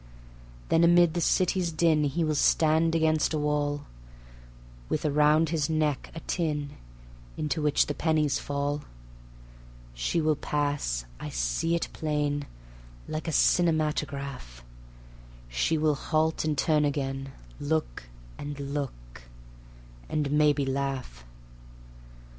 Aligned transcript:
Then 0.69 0.83
amid 0.83 1.13
the 1.13 1.21
city's 1.21 1.71
din 1.71 2.05
He 2.05 2.23
will 2.23 2.33
stand 2.33 2.95
against 2.95 3.35
a 3.35 3.37
wall, 3.37 3.85
With 4.89 5.05
around 5.05 5.49
his 5.49 5.69
neck 5.69 6.09
a 6.15 6.21
tin 6.21 6.71
Into 7.37 7.61
which 7.61 7.85
the 7.85 7.93
pennies 7.93 8.39
fall. 8.39 8.81
She 9.93 10.19
will 10.19 10.35
pass 10.35 11.05
(I 11.19 11.29
see 11.29 11.75
it 11.75 11.87
plain, 11.93 12.47
Like 13.07 13.27
a 13.27 13.31
cinematograph), 13.31 14.63
She 15.47 15.77
will 15.77 15.93
halt 15.93 16.43
and 16.45 16.57
turn 16.57 16.83
again, 16.83 17.31
Look 17.59 18.05
and 18.39 18.59
look, 18.59 19.29
and 20.09 20.31
maybe 20.31 20.65
laugh. 20.65 21.23